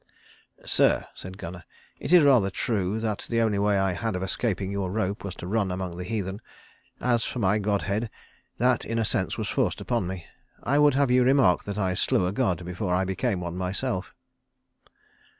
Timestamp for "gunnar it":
1.37-2.11